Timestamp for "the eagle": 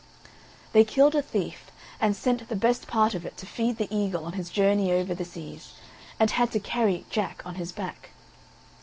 3.77-4.25